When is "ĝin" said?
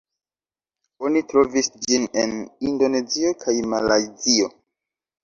1.83-2.07